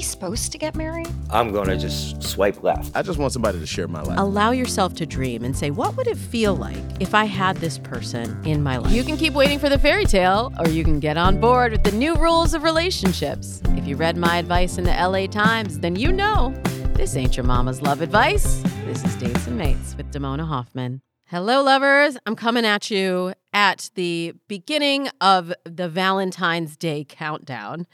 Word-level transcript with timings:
Are 0.00 0.02
we 0.02 0.04
supposed 0.04 0.50
to 0.52 0.56
get 0.56 0.74
married? 0.76 1.10
I'm 1.28 1.52
gonna 1.52 1.76
just 1.76 2.22
swipe 2.22 2.62
left. 2.62 2.90
I 2.96 3.02
just 3.02 3.18
want 3.18 3.34
somebody 3.34 3.60
to 3.60 3.66
share 3.66 3.86
my 3.86 4.00
life. 4.00 4.18
Allow 4.18 4.52
yourself 4.52 4.94
to 4.94 5.04
dream 5.04 5.44
and 5.44 5.54
say, 5.54 5.70
what 5.70 5.94
would 5.98 6.06
it 6.06 6.16
feel 6.16 6.56
like 6.56 6.78
if 7.00 7.14
I 7.14 7.26
had 7.26 7.58
this 7.58 7.76
person 7.76 8.42
in 8.46 8.62
my 8.62 8.78
life? 8.78 8.94
You 8.94 9.04
can 9.04 9.18
keep 9.18 9.34
waiting 9.34 9.58
for 9.58 9.68
the 9.68 9.78
fairy 9.78 10.06
tale, 10.06 10.54
or 10.58 10.70
you 10.70 10.84
can 10.84 11.00
get 11.00 11.18
on 11.18 11.38
board 11.38 11.72
with 11.72 11.84
the 11.84 11.92
new 11.92 12.14
rules 12.14 12.54
of 12.54 12.62
relationships. 12.62 13.60
If 13.76 13.86
you 13.86 13.96
read 13.96 14.16
my 14.16 14.38
advice 14.38 14.78
in 14.78 14.84
the 14.84 14.90
LA 14.90 15.26
Times, 15.26 15.80
then 15.80 15.96
you 15.96 16.12
know 16.12 16.58
this 16.94 17.14
ain't 17.14 17.36
your 17.36 17.44
mama's 17.44 17.82
love 17.82 18.00
advice. 18.00 18.62
This 18.86 19.04
is 19.04 19.14
Dates 19.16 19.46
and 19.48 19.58
Mates 19.58 19.94
with 19.98 20.10
Damona 20.10 20.48
Hoffman. 20.48 21.02
Hello, 21.26 21.62
lovers. 21.62 22.16
I'm 22.24 22.36
coming 22.36 22.64
at 22.64 22.90
you 22.90 23.34
at 23.52 23.90
the 23.96 24.32
beginning 24.48 25.10
of 25.20 25.52
the 25.64 25.90
Valentine's 25.90 26.78
Day 26.78 27.04
countdown. 27.06 27.86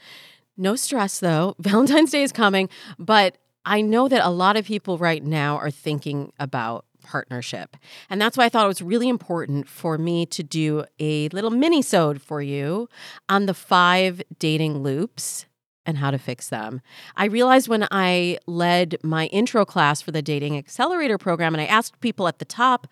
No 0.57 0.75
stress 0.75 1.19
though. 1.19 1.55
Valentine's 1.59 2.11
Day 2.11 2.23
is 2.23 2.31
coming, 2.31 2.69
but 2.97 3.37
I 3.65 3.81
know 3.81 4.07
that 4.07 4.25
a 4.25 4.29
lot 4.29 4.57
of 4.57 4.65
people 4.65 4.97
right 4.97 5.23
now 5.23 5.57
are 5.57 5.71
thinking 5.71 6.31
about 6.39 6.85
partnership. 7.03 7.77
And 8.09 8.21
that's 8.21 8.37
why 8.37 8.45
I 8.45 8.49
thought 8.49 8.65
it 8.65 8.67
was 8.67 8.81
really 8.81 9.09
important 9.09 9.67
for 9.67 9.97
me 9.97 10.25
to 10.27 10.43
do 10.43 10.85
a 10.99 11.29
little 11.29 11.49
mini-sode 11.49 12.21
for 12.21 12.41
you 12.41 12.89
on 13.29 13.45
the 13.45 13.53
five 13.53 14.21
dating 14.39 14.79
loops 14.79 15.45
and 15.85 15.97
how 15.97 16.11
to 16.11 16.17
fix 16.17 16.49
them. 16.49 16.81
I 17.15 17.25
realized 17.25 17.69
when 17.69 17.87
I 17.91 18.39
led 18.45 18.97
my 19.03 19.27
intro 19.27 19.63
class 19.63 20.01
for 20.01 20.11
the 20.11 20.21
Dating 20.21 20.57
Accelerator 20.57 21.17
program 21.17 21.55
and 21.55 21.61
I 21.61 21.65
asked 21.65 21.99
people 22.01 22.27
at 22.27 22.39
the 22.39 22.45
top 22.45 22.87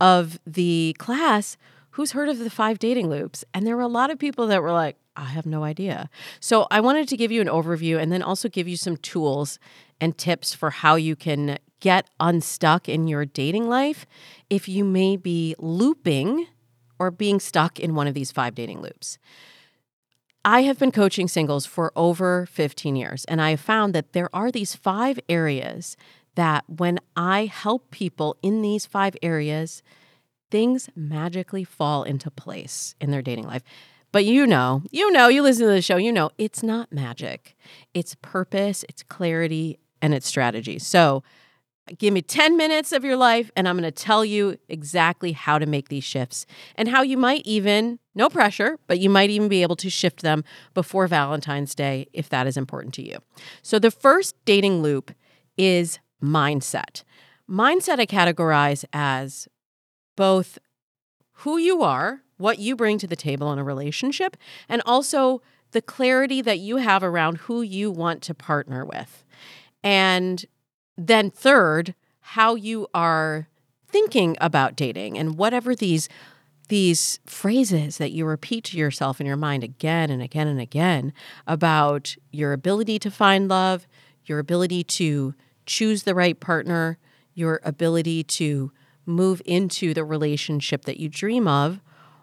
of 0.00 0.40
the 0.46 0.96
class, 0.98 1.58
who's 1.98 2.12
heard 2.12 2.28
of 2.28 2.38
the 2.38 2.48
five 2.48 2.78
dating 2.78 3.10
loops? 3.10 3.44
And 3.52 3.66
there 3.66 3.74
were 3.74 3.82
a 3.82 3.88
lot 3.88 4.08
of 4.08 4.20
people 4.20 4.46
that 4.46 4.62
were 4.62 4.70
like, 4.70 4.96
I 5.16 5.24
have 5.24 5.46
no 5.46 5.64
idea. 5.64 6.08
So 6.38 6.68
I 6.70 6.78
wanted 6.78 7.08
to 7.08 7.16
give 7.16 7.32
you 7.32 7.40
an 7.40 7.48
overview 7.48 8.00
and 8.00 8.12
then 8.12 8.22
also 8.22 8.48
give 8.48 8.68
you 8.68 8.76
some 8.76 8.96
tools 8.98 9.58
and 10.00 10.16
tips 10.16 10.54
for 10.54 10.70
how 10.70 10.94
you 10.94 11.16
can 11.16 11.58
get 11.80 12.08
unstuck 12.20 12.88
in 12.88 13.08
your 13.08 13.24
dating 13.24 13.68
life 13.68 14.06
if 14.48 14.68
you 14.68 14.84
may 14.84 15.16
be 15.16 15.56
looping 15.58 16.46
or 17.00 17.10
being 17.10 17.40
stuck 17.40 17.80
in 17.80 17.96
one 17.96 18.06
of 18.06 18.14
these 18.14 18.30
five 18.30 18.54
dating 18.54 18.80
loops. 18.80 19.18
I 20.44 20.62
have 20.62 20.78
been 20.78 20.92
coaching 20.92 21.26
singles 21.26 21.66
for 21.66 21.90
over 21.96 22.46
15 22.46 22.94
years, 22.94 23.24
and 23.24 23.42
I 23.42 23.50
have 23.50 23.60
found 23.60 23.92
that 23.96 24.12
there 24.12 24.30
are 24.32 24.52
these 24.52 24.76
five 24.76 25.18
areas 25.28 25.96
that 26.36 26.62
when 26.68 27.00
I 27.16 27.46
help 27.46 27.90
people 27.90 28.36
in 28.40 28.62
these 28.62 28.86
five 28.86 29.16
areas, 29.20 29.82
things 30.50 30.88
magically 30.94 31.64
fall 31.64 32.02
into 32.02 32.30
place 32.30 32.94
in 33.00 33.10
their 33.10 33.22
dating 33.22 33.46
life. 33.46 33.62
But 34.10 34.24
you 34.24 34.46
know, 34.46 34.82
you 34.90 35.10
know, 35.12 35.28
you 35.28 35.42
listen 35.42 35.66
to 35.66 35.72
the 35.72 35.82
show, 35.82 35.96
you 35.96 36.12
know, 36.12 36.30
it's 36.38 36.62
not 36.62 36.92
magic. 36.92 37.56
It's 37.92 38.14
purpose, 38.16 38.84
it's 38.88 39.02
clarity, 39.02 39.78
and 40.00 40.14
it's 40.14 40.26
strategy. 40.26 40.78
So 40.78 41.22
give 41.98 42.14
me 42.14 42.22
10 42.22 42.56
minutes 42.56 42.92
of 42.92 43.04
your 43.04 43.16
life, 43.16 43.50
and 43.56 43.68
I'm 43.68 43.76
going 43.76 43.84
to 43.84 43.90
tell 43.90 44.24
you 44.24 44.58
exactly 44.68 45.32
how 45.32 45.58
to 45.58 45.66
make 45.66 45.88
these 45.88 46.04
shifts 46.04 46.46
and 46.74 46.88
how 46.88 47.02
you 47.02 47.16
might 47.16 47.42
even, 47.44 47.98
no 48.14 48.28
pressure, 48.28 48.78
but 48.86 48.98
you 48.98 49.10
might 49.10 49.30
even 49.30 49.48
be 49.48 49.62
able 49.62 49.76
to 49.76 49.90
shift 49.90 50.22
them 50.22 50.44
before 50.74 51.06
Valentine's 51.06 51.74
Day 51.74 52.08
if 52.12 52.28
that 52.30 52.46
is 52.46 52.56
important 52.56 52.94
to 52.94 53.06
you. 53.06 53.18
So 53.62 53.78
the 53.78 53.90
first 53.90 54.34
dating 54.44 54.82
loop 54.82 55.12
is 55.56 55.98
mindset. 56.22 57.04
Mindset 57.48 57.98
I 57.98 58.06
categorize 58.06 58.84
as 58.92 59.48
both 60.18 60.58
who 61.44 61.58
you 61.58 61.80
are, 61.80 62.22
what 62.38 62.58
you 62.58 62.74
bring 62.74 62.98
to 62.98 63.06
the 63.06 63.14
table 63.14 63.52
in 63.52 63.58
a 63.60 63.62
relationship, 63.62 64.36
and 64.68 64.82
also 64.84 65.40
the 65.70 65.80
clarity 65.80 66.42
that 66.42 66.58
you 66.58 66.78
have 66.78 67.04
around 67.04 67.38
who 67.38 67.62
you 67.62 67.88
want 67.88 68.20
to 68.22 68.34
partner 68.34 68.84
with. 68.84 69.24
And 69.84 70.44
then, 70.96 71.30
third, 71.30 71.94
how 72.20 72.56
you 72.56 72.88
are 72.92 73.46
thinking 73.86 74.36
about 74.40 74.74
dating 74.74 75.16
and 75.16 75.38
whatever 75.38 75.74
these 75.76 76.08
these 76.68 77.20
phrases 77.24 77.96
that 77.96 78.10
you 78.10 78.26
repeat 78.26 78.64
to 78.64 78.76
yourself 78.76 79.20
in 79.20 79.26
your 79.26 79.36
mind 79.36 79.62
again 79.64 80.10
and 80.10 80.20
again 80.20 80.48
and 80.48 80.60
again 80.60 81.14
about 81.46 82.14
your 82.30 82.52
ability 82.52 82.98
to 82.98 83.10
find 83.10 83.48
love, 83.48 83.86
your 84.26 84.38
ability 84.38 84.84
to 84.84 85.34
choose 85.64 86.02
the 86.02 86.14
right 86.14 86.38
partner, 86.40 86.98
your 87.34 87.60
ability 87.62 88.22
to 88.24 88.70
move 89.08 89.42
into 89.44 89.94
the 89.94 90.04
relationship 90.04 90.84
that 90.84 90.98
you 90.98 91.08
dream 91.08 91.48
of, 91.48 91.80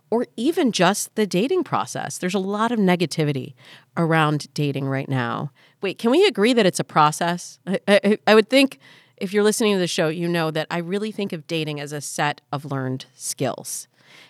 or 0.10 0.28
even 0.38 0.72
just 0.72 1.16
the 1.16 1.26
dating 1.26 1.64
process. 1.64 2.18
There's 2.18 2.36
a 2.36 2.40
lot 2.40 2.72
of 2.72 2.80
negativity 2.80 3.56
around 3.98 4.54
dating 4.54 4.88
right 4.88 5.10
now. 5.10 5.52
Wait, 5.82 5.98
can 5.98 6.12
we 6.12 6.26
agree 6.26 6.54
that 6.54 6.66
it's 6.66 6.80
a 6.80 6.84
process? 6.84 7.60
I, 7.66 7.80
I, 7.88 8.18
I 8.28 8.36
would 8.36 8.50
think 8.50 8.80
if 9.18 9.34
you're 9.34 9.44
listening 9.44 9.74
to 9.74 9.80
the 9.80 9.88
show, 9.88 10.08
you 10.10 10.28
know 10.28 10.52
that 10.52 10.68
I 10.70 10.78
really 10.78 11.12
think 11.12 11.34
of 11.34 11.48
dating 11.48 11.80
as 11.80 11.92
a 11.92 12.02
set 12.02 12.42
of 12.52 12.66
learned 12.66 13.06
skills. 13.16 13.88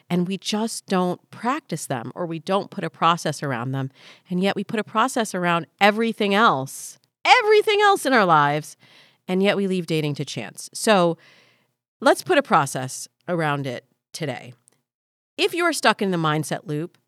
And 0.09 0.27
we 0.27 0.37
just 0.37 0.85
don't 0.87 1.19
practice 1.31 1.87
them 1.87 2.11
or 2.15 2.25
we 2.25 2.39
don't 2.39 2.71
put 2.71 2.83
a 2.83 2.89
process 2.89 3.43
around 3.43 3.71
them. 3.71 3.91
And 4.29 4.41
yet 4.41 4.55
we 4.55 4.63
put 4.63 4.79
a 4.79 4.83
process 4.83 5.35
around 5.35 5.67
everything 5.81 6.33
else, 6.33 6.99
everything 7.25 7.81
else 7.81 8.05
in 8.05 8.13
our 8.13 8.25
lives 8.25 8.77
and 9.27 9.41
yet 9.41 9.57
we 9.57 9.67
leave 9.67 9.87
dating 9.87 10.15
to 10.15 10.25
chance. 10.25 10.69
So 10.73 11.17
let's 12.05 12.21
put 12.21 12.37
a 12.37 12.43
process 12.43 13.07
around 13.27 13.65
it 13.65 13.83
today. 14.13 14.53
If 15.37 15.53
you 15.55 15.65
are 15.65 15.73
stuck 15.73 16.03
in 16.03 16.11
the 16.11 16.17
mindset 16.17 16.65
loop, 16.65 16.99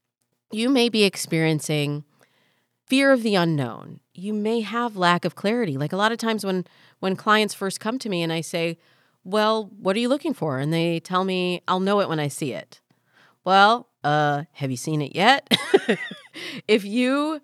you 0.52 0.70
may 0.70 0.90
be 0.90 1.04
experiencing 1.04 2.04
fear 2.88 3.14
of 3.14 3.22
the 3.22 3.36
unknown. 3.36 4.00
You 4.16 4.34
may 4.34 4.62
have 4.62 4.98
lack 4.98 5.24
of 5.24 5.36
clarity. 5.36 5.78
Like 5.78 5.94
a 5.94 5.98
lot 5.98 6.12
of 6.12 6.18
times 6.18 6.44
when 6.44 6.66
when 7.00 7.16
clients 7.16 7.54
first 7.54 7.80
come 7.80 8.00
to 8.00 8.10
me 8.10 8.24
and 8.24 8.34
I 8.34 8.42
say, 8.42 8.80
"Well, 9.24 9.70
what 9.80 9.96
are 9.96 10.00
you 10.00 10.10
looking 10.10 10.34
for?" 10.34 10.58
and 10.58 10.74
they 10.74 11.00
tell 11.00 11.24
me, 11.24 11.62
"I'll 11.68 11.80
know 11.80 12.00
it 12.00 12.10
when 12.10 12.20
I 12.20 12.28
see 12.28 12.54
it." 12.54 12.82
Well, 13.46 13.90
uh, 14.04 14.44
have 14.54 14.72
you 14.72 14.78
seen 14.78 15.02
it 15.02 15.16
yet? 15.16 15.48
if 16.68 16.84
you 16.84 17.40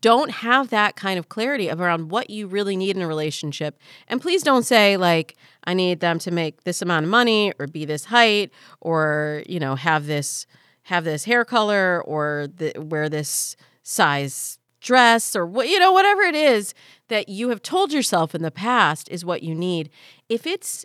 don't 0.00 0.30
have 0.30 0.70
that 0.70 0.96
kind 0.96 1.18
of 1.18 1.28
clarity 1.28 1.70
around 1.70 2.10
what 2.10 2.30
you 2.30 2.46
really 2.46 2.76
need 2.76 2.96
in 2.96 3.02
a 3.02 3.06
relationship. 3.06 3.78
And 4.08 4.20
please 4.20 4.42
don't 4.42 4.64
say 4.64 4.96
like 4.96 5.36
I 5.64 5.74
need 5.74 6.00
them 6.00 6.18
to 6.20 6.30
make 6.30 6.64
this 6.64 6.80
amount 6.80 7.04
of 7.04 7.10
money 7.10 7.52
or 7.58 7.66
be 7.66 7.84
this 7.84 8.06
height 8.06 8.50
or, 8.80 9.42
you 9.46 9.60
know, 9.60 9.74
have 9.74 10.06
this 10.06 10.46
have 10.84 11.04
this 11.04 11.24
hair 11.24 11.44
color 11.44 12.02
or 12.04 12.48
the, 12.54 12.72
wear 12.78 13.08
this 13.08 13.56
size 13.82 14.58
dress 14.80 15.34
or 15.34 15.46
what 15.46 15.68
you 15.68 15.78
know 15.78 15.92
whatever 15.92 16.22
it 16.22 16.34
is 16.34 16.74
that 17.08 17.28
you 17.28 17.48
have 17.48 17.62
told 17.62 17.92
yourself 17.92 18.34
in 18.34 18.42
the 18.42 18.50
past 18.50 19.08
is 19.10 19.24
what 19.24 19.42
you 19.42 19.54
need. 19.54 19.90
If 20.28 20.46
it's 20.46 20.84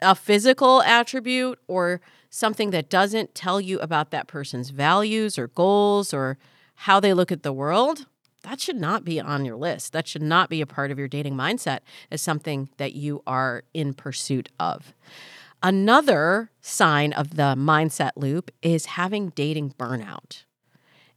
a 0.00 0.14
physical 0.14 0.82
attribute 0.82 1.58
or 1.68 2.00
something 2.30 2.70
that 2.70 2.90
doesn't 2.90 3.34
tell 3.34 3.60
you 3.60 3.78
about 3.80 4.10
that 4.10 4.26
person's 4.26 4.70
values 4.70 5.38
or 5.38 5.48
goals 5.48 6.12
or 6.12 6.38
how 6.80 7.00
they 7.00 7.14
look 7.14 7.32
at 7.32 7.42
the 7.42 7.52
world, 7.52 8.06
that 8.46 8.60
should 8.60 8.76
not 8.76 9.04
be 9.04 9.20
on 9.20 9.44
your 9.44 9.56
list. 9.56 9.92
That 9.92 10.06
should 10.06 10.22
not 10.22 10.48
be 10.48 10.60
a 10.60 10.66
part 10.66 10.92
of 10.92 10.98
your 10.98 11.08
dating 11.08 11.34
mindset 11.34 11.80
as 12.12 12.22
something 12.22 12.70
that 12.76 12.94
you 12.94 13.22
are 13.26 13.64
in 13.74 13.92
pursuit 13.92 14.50
of. 14.60 14.94
Another 15.64 16.50
sign 16.60 17.12
of 17.12 17.30
the 17.36 17.56
mindset 17.56 18.12
loop 18.14 18.52
is 18.62 18.86
having 18.86 19.30
dating 19.30 19.74
burnout. 19.78 20.44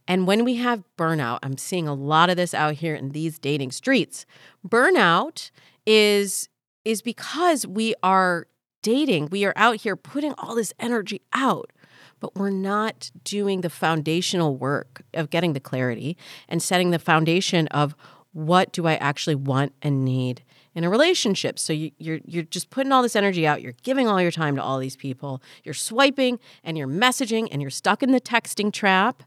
And 0.08 0.26
when 0.26 0.44
we 0.44 0.56
have 0.56 0.82
burnout, 0.98 1.38
I'm 1.44 1.56
seeing 1.56 1.86
a 1.86 1.94
lot 1.94 2.30
of 2.30 2.36
this 2.36 2.52
out 2.52 2.74
here 2.74 2.96
in 2.96 3.10
these 3.10 3.38
dating 3.38 3.70
streets. 3.70 4.26
Burnout 4.66 5.52
is 5.86 6.48
is 6.84 7.00
because 7.00 7.64
we 7.64 7.94
are 8.02 8.48
dating. 8.82 9.28
We 9.30 9.44
are 9.44 9.52
out 9.54 9.76
here 9.76 9.94
putting 9.94 10.34
all 10.38 10.56
this 10.56 10.72
energy 10.80 11.20
out, 11.32 11.70
but 12.20 12.36
we're 12.36 12.50
not 12.50 13.10
doing 13.24 13.62
the 13.62 13.70
foundational 13.70 14.56
work 14.56 15.02
of 15.14 15.30
getting 15.30 15.52
the 15.54 15.60
clarity 15.60 16.16
and 16.48 16.62
setting 16.62 16.90
the 16.90 16.98
foundation 16.98 17.66
of 17.68 17.94
what 18.32 18.72
do 18.72 18.86
I 18.86 18.94
actually 18.96 19.34
want 19.34 19.72
and 19.82 20.04
need 20.04 20.42
in 20.74 20.84
a 20.84 20.90
relationship. 20.90 21.58
So 21.58 21.72
you, 21.72 21.90
you're 21.98 22.20
you're 22.24 22.44
just 22.44 22.70
putting 22.70 22.92
all 22.92 23.02
this 23.02 23.16
energy 23.16 23.46
out. 23.46 23.62
You're 23.62 23.74
giving 23.82 24.06
all 24.06 24.22
your 24.22 24.30
time 24.30 24.54
to 24.56 24.62
all 24.62 24.78
these 24.78 24.96
people. 24.96 25.42
You're 25.64 25.74
swiping 25.74 26.38
and 26.62 26.78
you're 26.78 26.86
messaging 26.86 27.48
and 27.50 27.60
you're 27.60 27.70
stuck 27.70 28.02
in 28.02 28.12
the 28.12 28.20
texting 28.20 28.72
trap. 28.72 29.22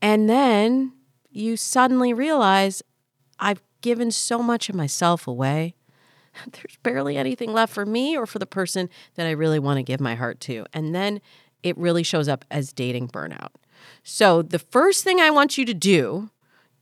And 0.00 0.28
then 0.28 0.92
you 1.30 1.56
suddenly 1.56 2.14
realize 2.14 2.82
I've 3.38 3.62
given 3.80 4.10
so 4.10 4.42
much 4.42 4.68
of 4.68 4.74
myself 4.74 5.26
away. 5.26 5.74
There's 6.52 6.76
barely 6.82 7.16
anything 7.16 7.52
left 7.52 7.72
for 7.72 7.84
me 7.84 8.16
or 8.16 8.26
for 8.26 8.38
the 8.38 8.46
person 8.46 8.88
that 9.16 9.26
I 9.26 9.32
really 9.32 9.58
want 9.58 9.78
to 9.78 9.82
give 9.82 10.00
my 10.00 10.14
heart 10.14 10.40
to. 10.40 10.66
And 10.72 10.94
then 10.94 11.20
it 11.62 11.76
really 11.76 12.02
shows 12.02 12.28
up 12.28 12.44
as 12.50 12.72
dating 12.72 13.08
burnout. 13.08 13.50
So 14.02 14.42
the 14.42 14.58
first 14.58 15.04
thing 15.04 15.20
I 15.20 15.30
want 15.30 15.58
you 15.58 15.64
to 15.64 15.74
do 15.74 16.30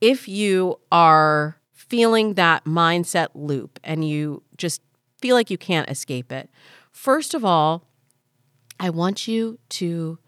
if 0.00 0.28
you 0.28 0.78
are 0.92 1.56
feeling 1.72 2.34
that 2.34 2.64
mindset 2.64 3.28
loop 3.34 3.80
and 3.82 4.06
you 4.06 4.42
just 4.56 4.82
feel 5.18 5.34
like 5.34 5.50
you 5.50 5.58
can't 5.58 5.88
escape 5.88 6.30
it, 6.30 6.50
first 6.92 7.34
of 7.34 7.44
all, 7.44 7.84
I 8.78 8.90
want 8.90 9.26
you 9.26 9.58
to 9.70 10.18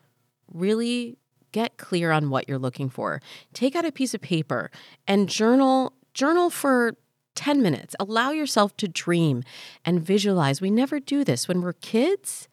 really 0.52 1.18
get 1.52 1.76
clear 1.76 2.10
on 2.12 2.30
what 2.30 2.48
you're 2.48 2.58
looking 2.58 2.88
for. 2.88 3.20
Take 3.52 3.76
out 3.76 3.84
a 3.84 3.92
piece 3.92 4.14
of 4.14 4.20
paper 4.20 4.70
and 5.06 5.28
journal 5.28 5.92
journal 6.14 6.50
for 6.50 6.96
10 7.34 7.62
minutes. 7.62 7.94
Allow 8.00 8.32
yourself 8.32 8.76
to 8.78 8.88
dream 8.88 9.44
and 9.84 10.02
visualize. 10.02 10.60
We 10.60 10.70
never 10.70 10.98
do 10.98 11.22
this 11.22 11.46
when 11.46 11.62
we're 11.62 11.74
kids. 11.74 12.48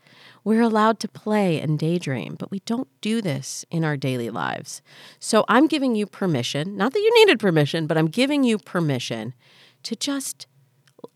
We're 0.45 0.61
allowed 0.61 0.99
to 0.99 1.07
play 1.07 1.59
and 1.59 1.77
daydream, 1.77 2.35
but 2.37 2.51
we 2.51 2.59
don't 2.59 2.87
do 3.01 3.19
this 3.19 3.65
in 3.71 3.83
our 3.83 3.97
daily 3.97 4.29
lives. 4.29 4.83
So 5.19 5.43
I'm 5.49 5.65
giving 5.65 5.95
you 5.95 6.05
permission, 6.05 6.77
not 6.77 6.93
that 6.93 6.99
you 6.99 7.11
needed 7.15 7.39
permission, 7.39 7.87
but 7.87 7.97
I'm 7.97 8.07
giving 8.07 8.43
you 8.43 8.59
permission 8.59 9.33
to 9.83 9.95
just 9.95 10.45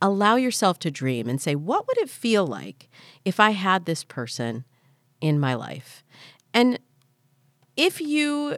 allow 0.01 0.35
yourself 0.35 0.79
to 0.79 0.89
dream 0.89 1.29
and 1.29 1.39
say, 1.39 1.53
what 1.53 1.87
would 1.87 1.99
it 1.99 2.09
feel 2.09 2.47
like 2.47 2.89
if 3.23 3.39
I 3.39 3.51
had 3.51 3.85
this 3.85 4.03
person 4.03 4.65
in 5.21 5.39
my 5.39 5.53
life? 5.53 6.03
And 6.51 6.79
if 7.77 8.01
you 8.01 8.57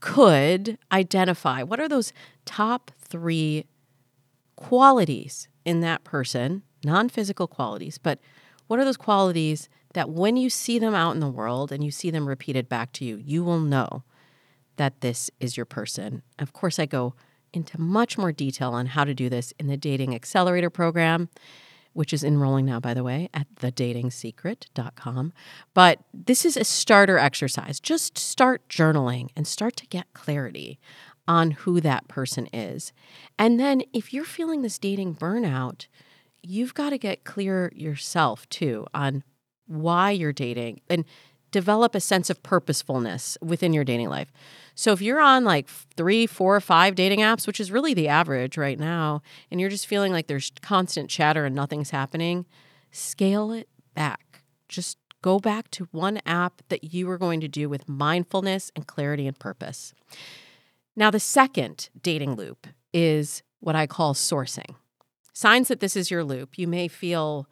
could 0.00 0.78
identify 0.90 1.62
what 1.62 1.78
are 1.78 1.88
those 1.88 2.14
top 2.46 2.90
three 2.98 3.66
qualities 4.56 5.48
in 5.66 5.80
that 5.80 6.04
person, 6.04 6.62
non 6.82 7.10
physical 7.10 7.46
qualities, 7.46 7.98
but 7.98 8.18
what 8.66 8.78
are 8.78 8.84
those 8.84 8.96
qualities 8.96 9.68
that 9.94 10.10
when 10.10 10.36
you 10.36 10.48
see 10.48 10.78
them 10.78 10.94
out 10.94 11.14
in 11.14 11.20
the 11.20 11.28
world 11.28 11.72
and 11.72 11.84
you 11.84 11.90
see 11.90 12.10
them 12.10 12.28
repeated 12.28 12.68
back 12.68 12.92
to 12.92 13.04
you, 13.04 13.16
you 13.16 13.44
will 13.44 13.60
know 13.60 14.04
that 14.76 15.00
this 15.00 15.30
is 15.40 15.56
your 15.56 15.66
person? 15.66 16.22
Of 16.38 16.52
course, 16.52 16.78
I 16.78 16.86
go 16.86 17.14
into 17.52 17.80
much 17.80 18.16
more 18.16 18.32
detail 18.32 18.70
on 18.72 18.86
how 18.86 19.04
to 19.04 19.14
do 19.14 19.28
this 19.28 19.52
in 19.58 19.66
the 19.66 19.76
Dating 19.76 20.14
Accelerator 20.14 20.70
program, 20.70 21.28
which 21.92 22.12
is 22.12 22.24
enrolling 22.24 22.64
now, 22.64 22.80
by 22.80 22.94
the 22.94 23.04
way, 23.04 23.28
at 23.34 23.46
thedatingsecret.com. 23.56 25.32
But 25.74 25.98
this 26.14 26.46
is 26.46 26.56
a 26.56 26.64
starter 26.64 27.18
exercise. 27.18 27.80
Just 27.80 28.16
start 28.16 28.66
journaling 28.68 29.28
and 29.36 29.46
start 29.46 29.76
to 29.76 29.86
get 29.86 30.12
clarity 30.14 30.80
on 31.28 31.52
who 31.52 31.80
that 31.80 32.08
person 32.08 32.48
is. 32.52 32.92
And 33.38 33.60
then 33.60 33.82
if 33.92 34.12
you're 34.12 34.24
feeling 34.24 34.62
this 34.62 34.78
dating 34.78 35.16
burnout, 35.16 35.86
you've 36.42 36.74
got 36.74 36.90
to 36.90 36.98
get 36.98 37.24
clear 37.24 37.72
yourself 37.74 38.48
too 38.48 38.86
on 38.92 39.22
why 39.66 40.10
you're 40.10 40.32
dating 40.32 40.80
and 40.88 41.04
develop 41.50 41.94
a 41.94 42.00
sense 42.00 42.30
of 42.30 42.42
purposefulness 42.42 43.38
within 43.40 43.72
your 43.72 43.84
dating 43.84 44.08
life. 44.08 44.32
So 44.74 44.92
if 44.92 45.02
you're 45.02 45.20
on 45.20 45.44
like 45.44 45.68
three, 45.68 46.26
four, 46.26 46.58
five 46.60 46.94
dating 46.94 47.20
apps, 47.20 47.46
which 47.46 47.60
is 47.60 47.70
really 47.70 47.94
the 47.94 48.08
average 48.08 48.56
right 48.56 48.78
now, 48.78 49.22
and 49.50 49.60
you're 49.60 49.70
just 49.70 49.86
feeling 49.86 50.12
like 50.12 50.26
there's 50.26 50.50
constant 50.62 51.10
chatter 51.10 51.44
and 51.44 51.54
nothing's 51.54 51.90
happening, 51.90 52.46
scale 52.90 53.52
it 53.52 53.68
back. 53.94 54.42
Just 54.68 54.96
go 55.20 55.38
back 55.38 55.70
to 55.72 55.88
one 55.92 56.20
app 56.24 56.62
that 56.68 56.92
you 56.92 57.08
are 57.10 57.18
going 57.18 57.40
to 57.40 57.48
do 57.48 57.68
with 57.68 57.88
mindfulness 57.88 58.72
and 58.74 58.86
clarity 58.86 59.26
and 59.26 59.38
purpose. 59.38 59.94
Now, 60.96 61.10
the 61.10 61.20
second 61.20 61.90
dating 62.02 62.34
loop 62.34 62.66
is 62.92 63.42
what 63.60 63.76
I 63.76 63.86
call 63.86 64.14
sourcing 64.14 64.74
signs 65.32 65.68
that 65.68 65.80
this 65.80 65.96
is 65.96 66.10
your 66.10 66.24
loop. 66.24 66.58
You 66.58 66.68
may 66.68 66.88
feel 66.88 67.46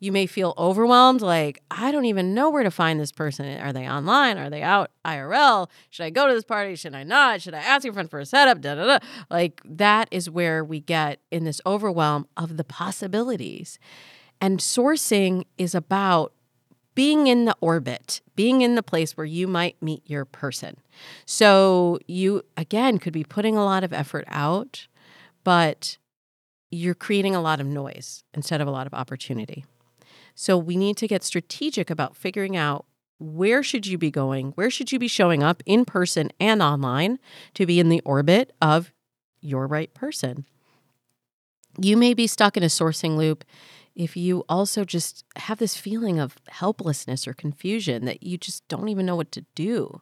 you 0.00 0.12
may 0.12 0.26
feel 0.26 0.52
overwhelmed 0.58 1.22
like 1.22 1.62
I 1.70 1.90
don't 1.90 2.04
even 2.04 2.34
know 2.34 2.50
where 2.50 2.62
to 2.62 2.70
find 2.70 3.00
this 3.00 3.12
person. 3.12 3.58
Are 3.58 3.72
they 3.72 3.88
online? 3.88 4.36
Are 4.36 4.50
they 4.50 4.62
out 4.62 4.90
IRL? 5.04 5.70
Should 5.88 6.04
I 6.04 6.10
go 6.10 6.26
to 6.28 6.34
this 6.34 6.44
party? 6.44 6.74
Should 6.74 6.94
I 6.94 7.04
not? 7.04 7.40
Should 7.40 7.54
I 7.54 7.60
ask 7.60 7.84
your 7.84 7.94
friend 7.94 8.10
for 8.10 8.18
a 8.18 8.26
setup? 8.26 8.60
Da, 8.60 8.74
da, 8.74 8.84
da. 8.84 8.98
Like 9.30 9.62
that 9.64 10.08
is 10.10 10.28
where 10.28 10.62
we 10.62 10.80
get 10.80 11.20
in 11.30 11.44
this 11.44 11.60
overwhelm 11.64 12.26
of 12.36 12.58
the 12.58 12.64
possibilities. 12.64 13.78
And 14.40 14.58
sourcing 14.58 15.44
is 15.56 15.74
about 15.74 16.34
being 16.94 17.26
in 17.26 17.44
the 17.44 17.56
orbit, 17.60 18.20
being 18.36 18.60
in 18.60 18.74
the 18.74 18.82
place 18.82 19.16
where 19.16 19.26
you 19.26 19.48
might 19.48 19.80
meet 19.82 20.02
your 20.04 20.24
person. 20.24 20.76
So 21.24 21.98
you 22.06 22.42
again 22.56 22.98
could 22.98 23.12
be 23.12 23.24
putting 23.24 23.56
a 23.56 23.64
lot 23.64 23.84
of 23.84 23.92
effort 23.92 24.24
out, 24.28 24.86
but 25.44 25.98
you're 26.74 26.94
creating 26.94 27.34
a 27.34 27.40
lot 27.40 27.60
of 27.60 27.66
noise 27.66 28.24
instead 28.34 28.60
of 28.60 28.68
a 28.68 28.70
lot 28.70 28.86
of 28.86 28.94
opportunity. 28.94 29.64
So 30.34 30.58
we 30.58 30.76
need 30.76 30.96
to 30.98 31.08
get 31.08 31.22
strategic 31.22 31.90
about 31.90 32.16
figuring 32.16 32.56
out 32.56 32.86
where 33.18 33.62
should 33.62 33.86
you 33.86 33.96
be 33.96 34.10
going? 34.10 34.50
Where 34.52 34.70
should 34.70 34.90
you 34.90 34.98
be 34.98 35.08
showing 35.08 35.42
up 35.42 35.62
in 35.64 35.84
person 35.84 36.30
and 36.40 36.60
online 36.60 37.18
to 37.54 37.64
be 37.64 37.78
in 37.78 37.88
the 37.88 38.00
orbit 38.04 38.52
of 38.60 38.92
your 39.40 39.66
right 39.66 39.92
person? 39.94 40.44
You 41.80 41.96
may 41.96 42.14
be 42.14 42.26
stuck 42.26 42.56
in 42.56 42.62
a 42.62 42.66
sourcing 42.66 43.16
loop 43.16 43.44
if 43.94 44.16
you 44.16 44.44
also 44.48 44.84
just 44.84 45.24
have 45.36 45.58
this 45.58 45.76
feeling 45.76 46.18
of 46.18 46.36
helplessness 46.48 47.28
or 47.28 47.32
confusion 47.34 48.04
that 48.06 48.24
you 48.24 48.36
just 48.36 48.66
don't 48.66 48.88
even 48.88 49.06
know 49.06 49.16
what 49.16 49.30
to 49.32 49.44
do 49.54 50.00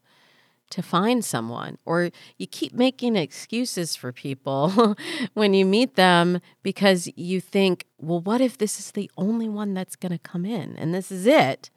to 0.72 0.82
find 0.82 1.22
someone, 1.22 1.76
or 1.84 2.10
you 2.38 2.46
keep 2.46 2.72
making 2.72 3.14
excuses 3.14 3.94
for 3.94 4.10
people 4.10 4.96
when 5.34 5.52
you 5.52 5.66
meet 5.66 5.96
them 5.96 6.40
because 6.62 7.10
you 7.14 7.42
think, 7.42 7.84
well, 7.98 8.20
what 8.20 8.40
if 8.40 8.56
this 8.56 8.78
is 8.78 8.90
the 8.92 9.10
only 9.18 9.50
one 9.50 9.74
that's 9.74 9.96
going 9.96 10.12
to 10.12 10.18
come 10.18 10.46
in 10.46 10.74
and 10.78 10.94
this 10.94 11.12
is 11.12 11.26
it? 11.26 11.70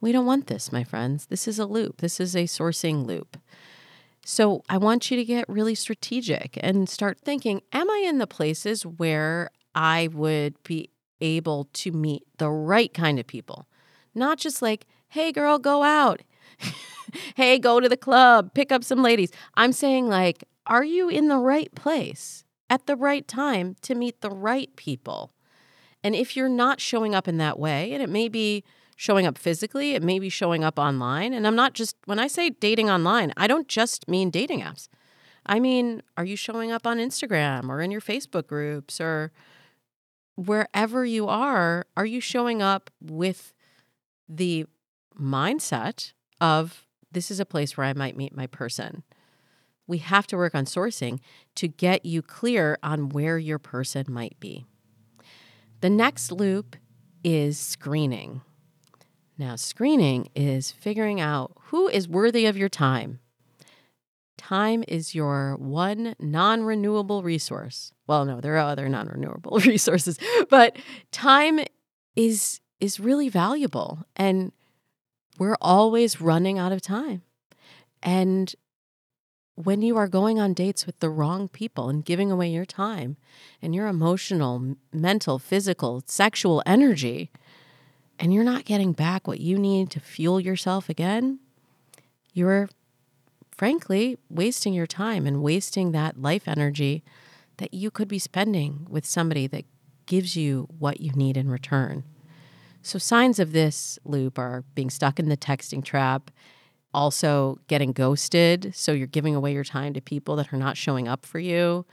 We 0.00 0.12
don't 0.12 0.24
want 0.24 0.46
this, 0.46 0.70
my 0.70 0.84
friends. 0.84 1.26
This 1.26 1.48
is 1.48 1.58
a 1.58 1.66
loop, 1.66 2.00
this 2.00 2.20
is 2.20 2.36
a 2.36 2.44
sourcing 2.44 3.04
loop. 3.04 3.36
So 4.24 4.62
I 4.68 4.78
want 4.78 5.10
you 5.10 5.16
to 5.16 5.24
get 5.24 5.48
really 5.48 5.74
strategic 5.74 6.58
and 6.62 6.88
start 6.88 7.18
thinking 7.18 7.62
Am 7.72 7.90
I 7.90 8.04
in 8.06 8.18
the 8.18 8.26
places 8.28 8.86
where 8.86 9.50
I 9.74 10.10
would 10.12 10.62
be 10.62 10.90
able 11.20 11.68
to 11.72 11.90
meet 11.90 12.22
the 12.38 12.50
right 12.50 12.94
kind 12.94 13.18
of 13.18 13.26
people? 13.26 13.66
Not 14.14 14.38
just 14.38 14.62
like, 14.62 14.86
hey, 15.08 15.32
girl, 15.32 15.58
go 15.58 15.82
out. 15.82 16.22
hey, 17.34 17.58
go 17.58 17.80
to 17.80 17.88
the 17.88 17.96
club, 17.96 18.54
pick 18.54 18.72
up 18.72 18.84
some 18.84 19.02
ladies. 19.02 19.30
I'm 19.54 19.72
saying, 19.72 20.08
like, 20.08 20.44
are 20.66 20.84
you 20.84 21.08
in 21.08 21.28
the 21.28 21.38
right 21.38 21.74
place 21.74 22.44
at 22.68 22.86
the 22.86 22.96
right 22.96 23.26
time 23.26 23.76
to 23.82 23.94
meet 23.94 24.20
the 24.20 24.30
right 24.30 24.74
people? 24.76 25.32
And 26.04 26.14
if 26.14 26.36
you're 26.36 26.48
not 26.48 26.80
showing 26.80 27.14
up 27.14 27.26
in 27.26 27.38
that 27.38 27.58
way, 27.58 27.92
and 27.92 28.02
it 28.02 28.08
may 28.08 28.28
be 28.28 28.64
showing 28.96 29.26
up 29.26 29.38
physically, 29.38 29.94
it 29.94 30.02
may 30.02 30.18
be 30.18 30.28
showing 30.28 30.64
up 30.64 30.78
online. 30.78 31.32
And 31.32 31.46
I'm 31.46 31.56
not 31.56 31.72
just, 31.72 31.96
when 32.06 32.18
I 32.18 32.26
say 32.26 32.50
dating 32.50 32.90
online, 32.90 33.32
I 33.36 33.46
don't 33.46 33.68
just 33.68 34.08
mean 34.08 34.30
dating 34.30 34.60
apps. 34.60 34.88
I 35.46 35.60
mean, 35.60 36.02
are 36.16 36.24
you 36.24 36.36
showing 36.36 36.72
up 36.72 36.86
on 36.86 36.98
Instagram 36.98 37.68
or 37.68 37.80
in 37.80 37.90
your 37.90 38.00
Facebook 38.00 38.46
groups 38.46 39.00
or 39.00 39.32
wherever 40.34 41.04
you 41.04 41.26
are? 41.28 41.86
Are 41.96 42.06
you 42.06 42.20
showing 42.20 42.60
up 42.60 42.90
with 43.00 43.54
the 44.28 44.66
mindset 45.18 46.12
of 46.40 46.86
this 47.10 47.30
is 47.30 47.40
a 47.40 47.46
place 47.46 47.76
where 47.76 47.86
I 47.86 47.92
might 47.92 48.16
meet 48.16 48.36
my 48.36 48.46
person. 48.46 49.02
We 49.86 49.98
have 49.98 50.26
to 50.28 50.36
work 50.36 50.54
on 50.54 50.66
sourcing 50.66 51.20
to 51.54 51.66
get 51.68 52.04
you 52.04 52.20
clear 52.20 52.78
on 52.82 53.08
where 53.08 53.38
your 53.38 53.58
person 53.58 54.04
might 54.08 54.38
be. 54.38 54.66
The 55.80 55.90
next 55.90 56.30
loop 56.30 56.76
is 57.24 57.58
screening. 57.58 58.42
Now, 59.38 59.56
screening 59.56 60.28
is 60.34 60.72
figuring 60.72 61.20
out 61.20 61.52
who 61.66 61.88
is 61.88 62.08
worthy 62.08 62.46
of 62.46 62.56
your 62.56 62.68
time. 62.68 63.20
Time 64.36 64.84
is 64.88 65.14
your 65.14 65.56
one 65.56 66.14
non 66.18 66.62
renewable 66.62 67.22
resource. 67.22 67.92
Well, 68.06 68.24
no, 68.24 68.40
there 68.40 68.54
are 68.54 68.70
other 68.70 68.88
non 68.88 69.06
renewable 69.06 69.58
resources, 69.64 70.18
but 70.50 70.76
time 71.12 71.60
is, 72.16 72.60
is 72.80 72.98
really 72.98 73.28
valuable. 73.28 74.00
And 74.16 74.52
we're 75.38 75.56
always 75.60 76.20
running 76.20 76.58
out 76.58 76.72
of 76.72 76.82
time. 76.82 77.22
And 78.02 78.54
when 79.54 79.82
you 79.82 79.96
are 79.96 80.06
going 80.06 80.38
on 80.38 80.54
dates 80.54 80.86
with 80.86 81.00
the 81.00 81.10
wrong 81.10 81.48
people 81.48 81.88
and 81.88 82.04
giving 82.04 82.30
away 82.30 82.48
your 82.48 82.64
time 82.64 83.16
and 83.60 83.74
your 83.74 83.88
emotional, 83.88 84.76
mental, 84.92 85.38
physical, 85.38 86.02
sexual 86.06 86.62
energy, 86.64 87.30
and 88.20 88.32
you're 88.32 88.44
not 88.44 88.64
getting 88.64 88.92
back 88.92 89.26
what 89.26 89.40
you 89.40 89.58
need 89.58 89.90
to 89.90 90.00
fuel 90.00 90.38
yourself 90.38 90.88
again, 90.88 91.40
you're 92.32 92.68
frankly 93.56 94.16
wasting 94.30 94.72
your 94.72 94.86
time 94.86 95.26
and 95.26 95.42
wasting 95.42 95.90
that 95.90 96.20
life 96.20 96.46
energy 96.46 97.02
that 97.56 97.74
you 97.74 97.90
could 97.90 98.06
be 98.06 98.18
spending 98.18 98.86
with 98.88 99.04
somebody 99.04 99.48
that 99.48 99.64
gives 100.06 100.36
you 100.36 100.68
what 100.78 101.00
you 101.00 101.10
need 101.12 101.36
in 101.36 101.50
return. 101.50 102.04
So, 102.88 102.98
signs 102.98 103.38
of 103.38 103.52
this 103.52 103.98
loop 104.06 104.38
are 104.38 104.64
being 104.74 104.88
stuck 104.88 105.18
in 105.18 105.28
the 105.28 105.36
texting 105.36 105.84
trap, 105.84 106.30
also 106.94 107.58
getting 107.66 107.92
ghosted. 107.92 108.74
So, 108.74 108.92
you're 108.92 109.06
giving 109.06 109.34
away 109.34 109.52
your 109.52 109.62
time 109.62 109.92
to 109.92 110.00
people 110.00 110.36
that 110.36 110.54
are 110.54 110.56
not 110.56 110.78
showing 110.78 111.06
up 111.06 111.26
for 111.26 111.38
you, 111.38 111.84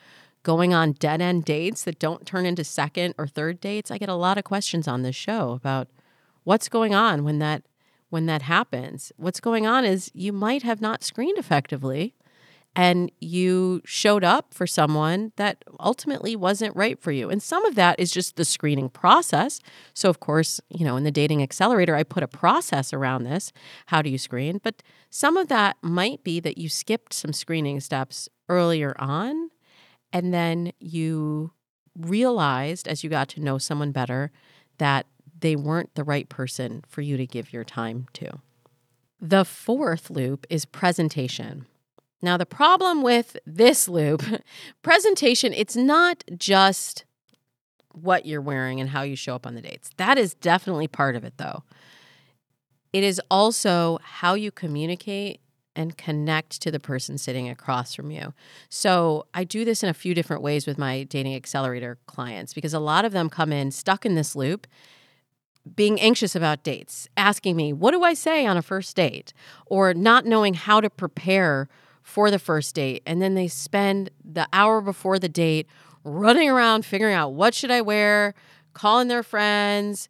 going 0.43 0.73
on 0.73 0.93
dead 0.93 1.19
end 1.19 1.43
dates 1.43 1.83
that 1.83 1.99
don't 1.99 2.25
turn 2.25 2.45
into 2.45 2.63
second 2.63 3.13
or 3.17 3.27
third 3.27 3.59
dates. 3.59 3.91
I 3.91 3.97
get 3.97 4.07
a 4.07 4.15
lot 4.15 4.37
of 4.37 4.45
questions 4.45 4.87
on 4.87 5.01
this 5.01 5.17
show 5.17 5.51
about 5.51 5.89
what's 6.45 6.69
going 6.69 6.95
on 6.95 7.25
when 7.25 7.39
that 7.39 7.63
when 8.09 8.25
that 8.27 8.43
happens. 8.43 9.11
What's 9.17 9.41
going 9.41 9.67
on 9.67 9.83
is 9.83 10.09
you 10.13 10.31
might 10.31 10.63
have 10.63 10.79
not 10.79 11.03
screened 11.03 11.37
effectively 11.37 12.15
and 12.75 13.11
you 13.21 13.81
showed 13.85 14.23
up 14.23 14.53
for 14.53 14.67
someone 14.67 15.31
that 15.37 15.63
ultimately 15.79 16.35
wasn't 16.35 16.75
right 16.75 16.99
for 16.99 17.11
you. 17.11 17.29
And 17.29 17.41
some 17.41 17.65
of 17.65 17.75
that 17.75 17.99
is 17.99 18.11
just 18.11 18.35
the 18.35 18.43
screening 18.43 18.89
process. 18.89 19.61
So, 19.93 20.09
of 20.09 20.19
course, 20.19 20.59
you 20.69 20.85
know, 20.85 20.97
in 20.97 21.05
the 21.05 21.11
dating 21.11 21.41
accelerator, 21.41 21.95
I 21.95 22.03
put 22.03 22.23
a 22.23 22.27
process 22.27 22.91
around 22.91 23.23
this. 23.23 23.53
How 23.87 24.01
do 24.01 24.09
you 24.09 24.17
screen? 24.17 24.59
But 24.61 24.83
some 25.09 25.37
of 25.37 25.47
that 25.47 25.77
might 25.81 26.23
be 26.23 26.39
that 26.41 26.57
you 26.57 26.67
skipped 26.67 27.13
some 27.13 27.31
screening 27.31 27.79
steps 27.79 28.27
earlier 28.49 28.93
on, 28.99 29.49
and 30.11 30.33
then 30.33 30.71
you 30.79 31.51
realized 31.97 32.87
as 32.87 33.03
you 33.03 33.09
got 33.09 33.29
to 33.29 33.39
know 33.39 33.57
someone 33.57 33.91
better 33.91 34.31
that 34.79 35.05
they 35.39 35.55
weren't 35.55 35.95
the 35.95 36.03
right 36.03 36.27
person 36.27 36.83
for 36.87 37.01
you 37.01 37.15
to 37.15 37.25
give 37.25 37.53
your 37.53 37.63
time 37.63 38.07
to. 38.13 38.39
The 39.21 39.45
fourth 39.45 40.09
loop 40.09 40.45
is 40.49 40.65
presentation. 40.65 41.65
Now, 42.21 42.37
the 42.37 42.45
problem 42.45 43.03
with 43.03 43.37
this 43.45 43.87
loop, 43.87 44.23
presentation, 44.81 45.53
it's 45.53 45.75
not 45.75 46.23
just 46.37 47.05
what 47.91 48.25
you're 48.25 48.41
wearing 48.41 48.79
and 48.79 48.89
how 48.89 49.03
you 49.03 49.15
show 49.15 49.35
up 49.35 49.45
on 49.45 49.55
the 49.55 49.61
dates. 49.61 49.89
That 49.97 50.17
is 50.17 50.33
definitely 50.33 50.87
part 50.87 51.15
of 51.15 51.23
it, 51.23 51.37
though. 51.37 51.63
It 52.93 53.03
is 53.03 53.21
also 53.29 53.99
how 54.01 54.33
you 54.33 54.51
communicate 54.51 55.41
and 55.75 55.97
connect 55.97 56.61
to 56.61 56.71
the 56.71 56.79
person 56.79 57.17
sitting 57.17 57.49
across 57.49 57.93
from 57.93 58.09
you. 58.09 58.33
So, 58.69 59.27
I 59.33 59.43
do 59.43 59.65
this 59.65 59.83
in 59.83 59.89
a 59.89 59.93
few 59.93 60.13
different 60.13 60.41
ways 60.41 60.65
with 60.65 60.77
my 60.77 61.03
dating 61.03 61.35
accelerator 61.35 61.97
clients 62.05 62.53
because 62.53 62.73
a 62.73 62.79
lot 62.79 63.03
of 63.05 63.11
them 63.11 63.29
come 63.29 63.51
in 63.51 63.71
stuck 63.71 64.05
in 64.05 64.15
this 64.15 64.35
loop 64.35 64.67
being 65.73 65.99
anxious 65.99 66.35
about 66.35 66.63
dates, 66.63 67.07
asking 67.17 67.55
me, 67.55 67.73
What 67.73 67.91
do 67.91 68.03
I 68.03 68.13
say 68.13 68.45
on 68.45 68.57
a 68.57 68.61
first 68.61 68.95
date? 68.95 69.33
or 69.65 69.93
not 69.93 70.25
knowing 70.25 70.53
how 70.53 70.79
to 70.79 70.89
prepare 70.89 71.67
for 72.05 72.29
the 72.29 72.37
first 72.37 72.75
date 72.75 73.01
and 73.07 73.19
then 73.19 73.33
they 73.33 73.47
spend 73.47 74.11
the 74.23 74.47
hour 74.53 74.79
before 74.79 75.17
the 75.17 75.27
date 75.27 75.67
running 76.03 76.47
around 76.47 76.85
figuring 76.85 77.15
out 77.15 77.33
what 77.33 77.55
should 77.55 77.71
I 77.71 77.81
wear, 77.81 78.35
calling 78.73 79.07
their 79.07 79.23
friends, 79.23 80.07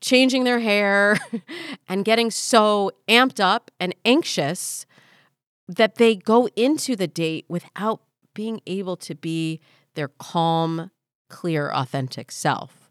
changing 0.00 0.44
their 0.44 0.60
hair 0.60 1.18
and 1.88 2.04
getting 2.04 2.30
so 2.30 2.92
amped 3.08 3.40
up 3.40 3.72
and 3.80 3.94
anxious 4.04 4.86
that 5.66 5.96
they 5.96 6.14
go 6.14 6.48
into 6.54 6.94
the 6.94 7.08
date 7.08 7.46
without 7.48 8.00
being 8.32 8.60
able 8.66 8.96
to 8.98 9.16
be 9.16 9.60
their 9.94 10.08
calm, 10.08 10.92
clear, 11.28 11.68
authentic 11.68 12.30
self. 12.30 12.81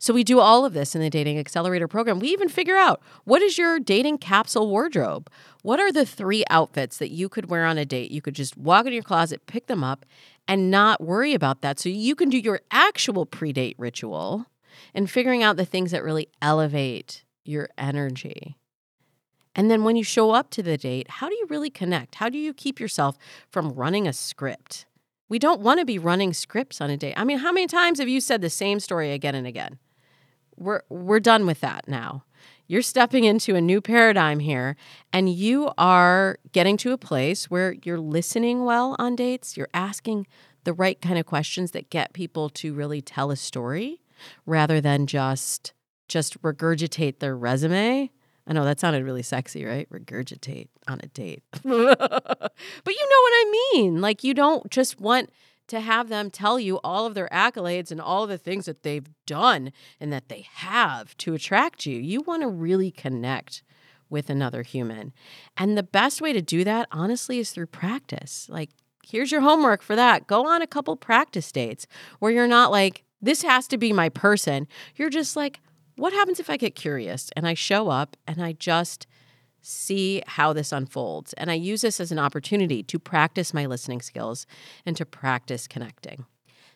So 0.00 0.14
we 0.14 0.22
do 0.22 0.38
all 0.38 0.64
of 0.64 0.74
this 0.74 0.94
in 0.94 1.00
the 1.00 1.10
Dating 1.10 1.38
Accelerator 1.38 1.88
program. 1.88 2.20
We 2.20 2.28
even 2.28 2.48
figure 2.48 2.76
out 2.76 3.02
what 3.24 3.42
is 3.42 3.58
your 3.58 3.80
dating 3.80 4.18
capsule 4.18 4.68
wardrobe? 4.68 5.28
What 5.62 5.80
are 5.80 5.90
the 5.90 6.06
three 6.06 6.44
outfits 6.50 6.98
that 6.98 7.10
you 7.10 7.28
could 7.28 7.50
wear 7.50 7.66
on 7.66 7.78
a 7.78 7.84
date? 7.84 8.12
You 8.12 8.22
could 8.22 8.34
just 8.34 8.56
walk 8.56 8.86
into 8.86 8.94
your 8.94 9.02
closet, 9.02 9.46
pick 9.46 9.66
them 9.66 9.82
up, 9.82 10.06
and 10.46 10.70
not 10.70 11.00
worry 11.00 11.34
about 11.34 11.62
that. 11.62 11.80
So 11.80 11.88
you 11.88 12.14
can 12.14 12.28
do 12.28 12.38
your 12.38 12.60
actual 12.70 13.26
pre 13.26 13.52
date 13.52 13.74
ritual 13.76 14.46
and 14.94 15.10
figuring 15.10 15.42
out 15.42 15.56
the 15.56 15.64
things 15.64 15.90
that 15.90 16.04
really 16.04 16.28
elevate 16.40 17.24
your 17.44 17.68
energy. 17.76 18.56
And 19.56 19.68
then 19.68 19.82
when 19.82 19.96
you 19.96 20.04
show 20.04 20.30
up 20.30 20.50
to 20.50 20.62
the 20.62 20.76
date, 20.76 21.10
how 21.10 21.28
do 21.28 21.34
you 21.34 21.46
really 21.48 21.70
connect? 21.70 22.16
How 22.16 22.28
do 22.28 22.38
you 22.38 22.54
keep 22.54 22.78
yourself 22.78 23.18
from 23.50 23.72
running 23.72 24.06
a 24.06 24.12
script? 24.12 24.86
We 25.28 25.40
don't 25.40 25.60
want 25.60 25.80
to 25.80 25.84
be 25.84 25.98
running 25.98 26.32
scripts 26.32 26.80
on 26.80 26.90
a 26.90 26.96
date. 26.96 27.14
I 27.16 27.24
mean, 27.24 27.38
how 27.38 27.50
many 27.50 27.66
times 27.66 27.98
have 27.98 28.08
you 28.08 28.20
said 28.20 28.40
the 28.40 28.50
same 28.50 28.78
story 28.78 29.10
again 29.10 29.34
and 29.34 29.46
again? 29.46 29.78
We're 30.58 30.82
we're 30.88 31.20
done 31.20 31.46
with 31.46 31.60
that 31.60 31.88
now. 31.88 32.24
You're 32.66 32.82
stepping 32.82 33.24
into 33.24 33.54
a 33.54 33.60
new 33.62 33.80
paradigm 33.80 34.40
here 34.40 34.76
and 35.10 35.30
you 35.30 35.70
are 35.78 36.38
getting 36.52 36.76
to 36.78 36.92
a 36.92 36.98
place 36.98 37.50
where 37.50 37.74
you're 37.82 37.98
listening 37.98 38.64
well 38.64 38.94
on 38.98 39.16
dates, 39.16 39.56
you're 39.56 39.70
asking 39.72 40.26
the 40.64 40.74
right 40.74 41.00
kind 41.00 41.18
of 41.18 41.24
questions 41.24 41.70
that 41.70 41.88
get 41.88 42.12
people 42.12 42.50
to 42.50 42.74
really 42.74 43.00
tell 43.00 43.30
a 43.30 43.36
story 43.36 44.02
rather 44.44 44.80
than 44.80 45.06
just 45.06 45.72
just 46.08 46.40
regurgitate 46.42 47.20
their 47.20 47.36
resume. 47.36 48.10
I 48.46 48.52
know 48.52 48.64
that 48.64 48.80
sounded 48.80 49.04
really 49.04 49.22
sexy, 49.22 49.64
right? 49.64 49.88
Regurgitate 49.90 50.68
on 50.86 51.00
a 51.02 51.06
date. 51.06 51.42
but 51.52 51.62
you 51.62 51.72
know 51.72 51.96
what 51.96 52.96
I 52.96 53.70
mean. 53.74 54.00
Like 54.00 54.24
you 54.24 54.34
don't 54.34 54.70
just 54.70 55.00
want 55.00 55.30
to 55.68 55.80
have 55.80 56.08
them 56.08 56.30
tell 56.30 56.58
you 56.58 56.80
all 56.82 57.06
of 57.06 57.14
their 57.14 57.28
accolades 57.32 57.90
and 57.90 58.00
all 58.00 58.26
the 58.26 58.38
things 58.38 58.66
that 58.66 58.82
they've 58.82 59.08
done 59.26 59.72
and 60.00 60.12
that 60.12 60.28
they 60.28 60.46
have 60.54 61.16
to 61.18 61.34
attract 61.34 61.86
you. 61.86 61.98
You 61.98 62.22
want 62.22 62.42
to 62.42 62.48
really 62.48 62.90
connect 62.90 63.62
with 64.10 64.30
another 64.30 64.62
human. 64.62 65.12
And 65.56 65.76
the 65.76 65.82
best 65.82 66.20
way 66.20 66.32
to 66.32 66.40
do 66.40 66.64
that, 66.64 66.88
honestly, 66.90 67.38
is 67.38 67.50
through 67.50 67.66
practice. 67.66 68.46
Like, 68.48 68.70
here's 69.06 69.30
your 69.30 69.42
homework 69.42 69.82
for 69.82 69.96
that. 69.96 70.26
Go 70.26 70.46
on 70.46 70.62
a 70.62 70.66
couple 70.66 70.96
practice 70.96 71.50
dates 71.52 71.86
where 72.18 72.32
you're 72.32 72.48
not 72.48 72.70
like, 72.70 73.04
this 73.20 73.42
has 73.42 73.66
to 73.68 73.78
be 73.78 73.92
my 73.92 74.08
person. 74.08 74.66
You're 74.96 75.10
just 75.10 75.36
like, 75.36 75.60
what 75.96 76.12
happens 76.12 76.40
if 76.40 76.48
I 76.48 76.56
get 76.56 76.74
curious 76.74 77.30
and 77.36 77.46
I 77.46 77.54
show 77.54 77.88
up 77.88 78.16
and 78.26 78.42
I 78.42 78.52
just 78.52 79.06
see 79.68 80.22
how 80.26 80.52
this 80.52 80.72
unfolds. 80.72 81.32
And 81.34 81.50
I 81.50 81.54
use 81.54 81.82
this 81.82 82.00
as 82.00 82.10
an 82.10 82.18
opportunity 82.18 82.82
to 82.84 82.98
practice 82.98 83.52
my 83.52 83.66
listening 83.66 84.00
skills 84.00 84.46
and 84.86 84.96
to 84.96 85.04
practice 85.04 85.66
connecting. 85.66 86.24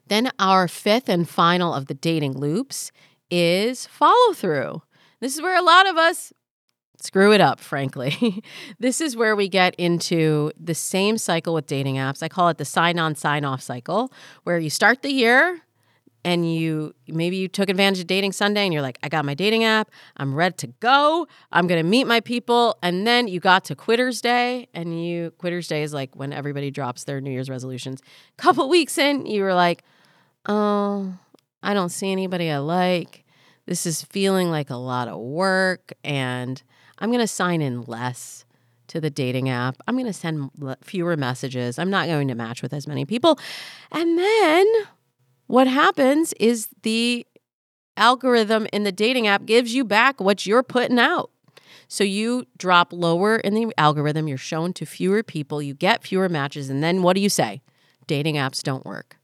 Then, 0.09 0.31
our 0.39 0.69
fifth 0.69 1.09
and 1.09 1.29
final 1.29 1.73
of 1.73 1.87
the 1.87 1.95
dating 1.95 2.37
loops 2.37 2.93
is 3.31 3.87
follow 3.87 4.35
through. 4.35 4.83
This 5.21 5.35
is 5.35 5.43
where 5.43 5.57
a 5.57 5.63
lot 5.63 5.89
of 5.89 5.97
us 5.97 6.33
screw 7.01 7.33
it 7.33 7.41
up, 7.41 7.61
frankly. 7.61 8.43
this 8.79 9.01
is 9.01 9.17
where 9.17 9.35
we 9.35 9.49
get 9.49 9.75
into 9.77 10.51
the 10.59 10.75
same 10.75 11.19
cycle 11.19 11.55
with 11.55 11.67
dating 11.67 11.97
apps. 11.97 12.23
I 12.23 12.29
call 12.29 12.49
it 12.49 12.59
the 12.59 12.65
sign 12.65 12.99
on, 12.99 13.15
sign 13.15 13.45
off 13.45 13.63
cycle, 13.63 14.13
where 14.45 14.59
you 14.59 14.71
start 14.71 15.03
the 15.03 15.13
year 15.13 15.63
and 16.25 16.53
you 16.55 16.95
maybe 17.09 17.37
you 17.37 17.49
took 17.49 17.69
advantage 17.69 18.01
of 18.01 18.07
dating 18.07 18.33
sunday 18.33 18.65
and 18.65 18.73
you're 18.73 18.83
like 18.83 18.99
i 19.03 19.09
got 19.09 19.25
my 19.25 19.35
dating 19.35 19.65
app 19.65 19.91
i'm 20.17 20.35
ready 20.35 20.55
to 20.55 20.67
go 20.81 21.27
i'm 21.53 21.67
to 21.69 21.89
meet 21.89 22.07
my 22.07 22.21
people 22.21 22.77
and 22.83 23.07
then 23.07 23.29
you 23.29 23.41
got 23.41 23.65
to 23.65 23.75
quitters 23.75 24.21
day 24.21 24.69
and 24.75 25.05
you 25.05 25.31
quitters 25.39 25.69
day 25.69 25.83
is 25.83 25.93
like 25.93 26.15
when 26.15 26.33
everybody 26.33 26.71
drops 26.71 27.05
their 27.05 27.21
new 27.21 27.31
year's 27.31 27.51
resolutions 27.51 28.01
couple 28.37 28.69
weeks 28.69 28.99
in 28.99 29.27
you 29.27 29.43
were 29.43 29.55
like 29.55 29.83
oh 30.47 31.13
i 31.63 31.75
don't 31.75 31.91
see 31.91 32.11
anybody 32.13 32.51
i 32.51 32.59
like 32.59 33.25
this 33.67 33.87
is 33.87 34.03
feeling 34.03 34.51
like 34.51 34.71
a 34.71 34.77
lot 34.77 35.09
of 35.09 35.19
work 35.19 35.93
and 36.05 36.63
i'm 36.99 37.11
to 37.21 37.27
sign 37.27 37.61
in 37.61 37.83
less 37.83 38.45
to 38.93 39.01
the 39.01 39.09
dating 39.11 39.49
app. 39.49 39.79
I'm 39.89 39.97
to 40.07 40.13
send 40.13 40.51
fewer 40.83 41.17
messages. 41.17 41.79
I'm 41.79 41.89
not 41.89 42.09
going 42.09 42.29
to 42.29 42.35
match 42.35 42.61
with 42.61 42.75
as 42.75 42.87
many 42.87 43.07
people. 43.07 43.39
And 43.91 44.19
then 44.19 44.67
what 45.53 45.67
happens 45.67 46.33
is 46.41 46.69
the 46.81 47.27
algorithm 47.99 48.67
in 48.73 48.85
the 48.85 48.91
dating 48.91 49.27
app 49.27 49.45
gives 49.45 49.75
you 49.75 49.85
back 49.85 50.19
what 50.19 50.47
you're 50.47 50.63
putting 50.63 50.99
out. 50.99 51.31
So 51.89 52.05
you 52.05 52.47
drop 52.57 52.91
lower 52.91 53.37
in 53.37 53.53
the 53.53 53.71
algorithm, 53.77 54.29
you're 54.29 54.39
shown 54.39 54.73
to 54.73 54.87
fewer 54.87 55.23
people, 55.23 55.61
you 55.61 55.75
get 55.75 56.05
fewer 56.05 56.31
matches, 56.31 56.71
and 56.71 56.83
then 56.83 57.03
what 57.03 57.17
do 57.17 57.21
you 57.21 57.29
say? 57.29 57.61
Dating 58.07 58.37
apps 58.37 58.63
don't 58.63 58.87
work. 58.87 59.19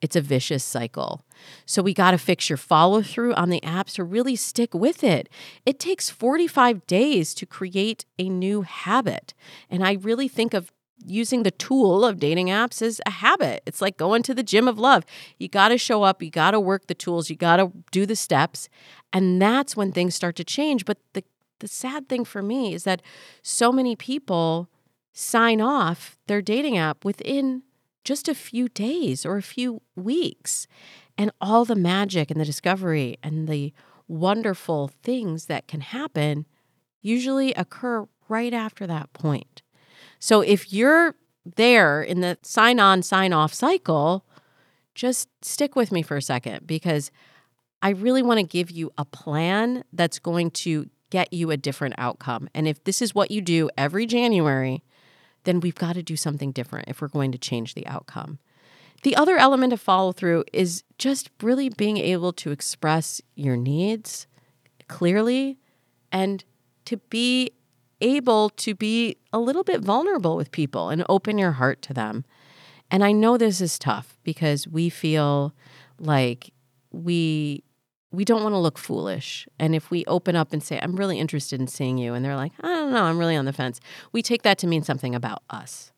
It's 0.00 0.14
a 0.14 0.20
vicious 0.20 0.62
cycle. 0.62 1.24
So 1.66 1.82
we 1.82 1.92
got 1.92 2.10
to 2.10 2.18
fix 2.18 2.48
your 2.48 2.56
follow 2.56 3.02
through 3.02 3.34
on 3.34 3.48
the 3.48 3.60
apps 3.62 3.94
to 3.94 4.04
really 4.04 4.36
stick 4.36 4.74
with 4.74 5.02
it. 5.02 5.28
It 5.66 5.80
takes 5.80 6.08
45 6.08 6.86
days 6.86 7.34
to 7.34 7.46
create 7.46 8.04
a 8.16 8.28
new 8.28 8.62
habit. 8.62 9.34
And 9.68 9.82
I 9.82 9.94
really 9.94 10.28
think 10.28 10.54
of 10.54 10.70
using 11.04 11.42
the 11.42 11.50
tool 11.50 12.04
of 12.04 12.18
dating 12.18 12.48
apps 12.48 12.82
is 12.82 13.00
a 13.06 13.10
habit. 13.10 13.62
It's 13.66 13.80
like 13.80 13.96
going 13.96 14.22
to 14.24 14.34
the 14.34 14.42
gym 14.42 14.68
of 14.68 14.78
love. 14.78 15.04
You 15.38 15.48
got 15.48 15.68
to 15.68 15.78
show 15.78 16.02
up, 16.02 16.22
you 16.22 16.30
got 16.30 16.52
to 16.52 16.60
work 16.60 16.86
the 16.86 16.94
tools, 16.94 17.30
you 17.30 17.36
got 17.36 17.56
to 17.56 17.72
do 17.90 18.06
the 18.06 18.16
steps, 18.16 18.68
and 19.12 19.40
that's 19.40 19.76
when 19.76 19.92
things 19.92 20.14
start 20.14 20.36
to 20.36 20.44
change. 20.44 20.84
But 20.84 20.98
the 21.12 21.24
the 21.60 21.68
sad 21.68 22.08
thing 22.08 22.24
for 22.24 22.42
me 22.42 22.74
is 22.74 22.84
that 22.84 23.00
so 23.40 23.72
many 23.72 23.96
people 23.96 24.68
sign 25.12 25.60
off 25.60 26.18
their 26.26 26.42
dating 26.42 26.76
app 26.76 27.04
within 27.04 27.62
just 28.04 28.28
a 28.28 28.34
few 28.34 28.68
days 28.68 29.24
or 29.24 29.36
a 29.36 29.42
few 29.42 29.80
weeks. 29.96 30.66
And 31.16 31.30
all 31.40 31.64
the 31.64 31.76
magic 31.76 32.30
and 32.30 32.40
the 32.40 32.44
discovery 32.44 33.16
and 33.22 33.48
the 33.48 33.72
wonderful 34.08 34.90
things 35.02 35.46
that 35.46 35.66
can 35.68 35.80
happen 35.80 36.44
usually 37.00 37.54
occur 37.54 38.06
right 38.28 38.52
after 38.52 38.86
that 38.86 39.12
point. 39.12 39.62
So 40.24 40.40
if 40.40 40.72
you're 40.72 41.16
there 41.44 42.00
in 42.00 42.22
the 42.22 42.38
sign 42.40 42.80
on, 42.80 43.02
sign 43.02 43.34
off 43.34 43.52
cycle, 43.52 44.24
just 44.94 45.28
stick 45.44 45.76
with 45.76 45.92
me 45.92 46.00
for 46.00 46.16
a 46.16 46.22
second 46.22 46.66
because 46.66 47.10
I 47.82 47.90
really 47.90 48.22
want 48.22 48.38
to 48.40 48.42
give 48.42 48.70
you 48.70 48.90
a 48.96 49.04
plan 49.04 49.84
that's 49.92 50.18
going 50.18 50.52
to 50.52 50.88
get 51.10 51.34
you 51.34 51.50
a 51.50 51.58
different 51.58 51.96
outcome. 51.98 52.48
And 52.54 52.66
if 52.66 52.82
this 52.84 53.02
is 53.02 53.14
what 53.14 53.30
you 53.30 53.42
do 53.42 53.68
every 53.76 54.06
January, 54.06 54.82
then 55.42 55.60
we've 55.60 55.74
got 55.74 55.92
to 55.92 56.02
do 56.02 56.16
something 56.16 56.52
different 56.52 56.88
if 56.88 57.02
we're 57.02 57.08
going 57.08 57.32
to 57.32 57.38
change 57.38 57.74
the 57.74 57.86
outcome. 57.86 58.38
The 59.02 59.16
other 59.16 59.36
element 59.36 59.74
of 59.74 59.80
follow 59.82 60.12
through 60.12 60.44
is 60.54 60.84
just 60.96 61.28
really 61.42 61.68
being 61.68 61.98
able 61.98 62.32
to 62.32 62.50
express 62.50 63.20
your 63.34 63.58
needs 63.58 64.26
clearly 64.88 65.58
and 66.10 66.44
to 66.86 66.96
be 66.96 67.50
able 68.04 68.50
to 68.50 68.74
be 68.74 69.16
a 69.32 69.38
little 69.38 69.64
bit 69.64 69.80
vulnerable 69.80 70.36
with 70.36 70.52
people 70.52 70.90
and 70.90 71.04
open 71.08 71.38
your 71.38 71.52
heart 71.52 71.80
to 71.82 71.94
them. 71.94 72.24
And 72.90 73.02
I 73.02 73.12
know 73.12 73.36
this 73.36 73.60
is 73.60 73.78
tough 73.78 74.16
because 74.22 74.68
we 74.68 74.90
feel 74.90 75.54
like 75.98 76.52
we 76.92 77.64
we 78.12 78.24
don't 78.24 78.44
want 78.44 78.52
to 78.52 78.58
look 78.58 78.78
foolish. 78.78 79.48
And 79.58 79.74
if 79.74 79.90
we 79.90 80.04
open 80.06 80.36
up 80.36 80.52
and 80.52 80.62
say, 80.62 80.78
I'm 80.80 80.94
really 80.94 81.18
interested 81.18 81.60
in 81.60 81.66
seeing 81.66 81.98
you, 81.98 82.14
and 82.14 82.24
they're 82.24 82.36
like, 82.36 82.52
I 82.60 82.68
don't 82.68 82.92
know, 82.92 83.02
I'm 83.02 83.18
really 83.18 83.34
on 83.34 83.44
the 83.44 83.52
fence, 83.52 83.80
we 84.12 84.22
take 84.22 84.42
that 84.42 84.56
to 84.58 84.68
mean 84.68 84.84
something 84.84 85.16
about 85.16 85.42
us. 85.50 85.90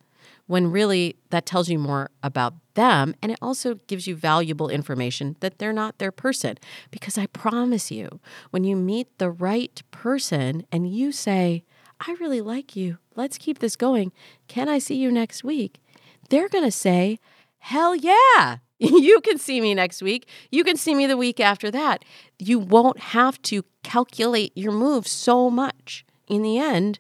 When 0.47 0.71
really 0.71 1.17
that 1.29 1.45
tells 1.45 1.69
you 1.69 1.79
more 1.79 2.11
about 2.23 2.55
them. 2.75 3.15
And 3.21 3.33
it 3.33 3.39
also 3.43 3.75
gives 3.87 4.07
you 4.07 4.17
valuable 4.17 4.69
information 4.69 5.37
that 5.41 5.59
they're 5.59 5.73
not 5.73 5.99
their 5.99 6.13
person. 6.13 6.57
Because 6.91 7.19
I 7.19 7.27
promise 7.27 7.91
you, 7.91 8.21
when 8.51 8.65
you 8.65 8.77
meet 8.77 9.09
the 9.19 9.31
right 9.31 9.83
person 9.91 10.65
and 10.71 10.89
you 10.89 11.13
say, 11.13 11.65
I 12.01 12.13
really 12.21 12.41
like 12.41 12.77
you, 12.77 12.99
let's 13.15 13.39
keep 13.39 13.59
this 13.59 13.77
going, 13.77 14.13
can 14.49 14.69
I 14.69 14.79
see 14.79 14.97
you 14.97 15.11
next 15.11 15.43
week? 15.45 15.81
They're 16.29 16.49
going 16.49 16.65
to 16.65 16.71
say, 16.71 17.19
Hell 17.59 17.97
yeah. 17.97 18.59
You 18.79 19.23
can 19.23 19.39
see 19.39 19.63
me 19.63 19.75
next 19.75 20.03
week. 20.03 20.29
You 20.51 20.63
can 20.63 20.77
see 20.77 20.95
me 20.95 21.07
the 21.07 21.17
week 21.17 21.41
after 21.41 21.71
that. 21.71 22.05
You 22.39 22.59
won't 22.59 22.99
have 22.99 23.41
to 23.43 23.65
calculate 23.83 24.53
your 24.55 24.73
moves 24.73 25.11
so 25.11 25.49
much 25.49 26.05
in 26.29 26.43
the 26.43 26.59
end 26.59 26.99